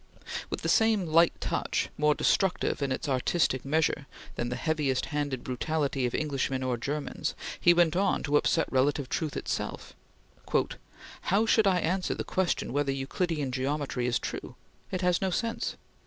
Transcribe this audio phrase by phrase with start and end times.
[0.49, 5.43] With the same light touch, more destructive in its artistic measure than the heaviest handed
[5.43, 9.93] brutality of Englishmen or Germans, he went on to upset relative truth itself:
[11.21, 14.55] "How should I answer the question whether Euclidian Geometry is true?
[14.89, 15.75] It has no sense!...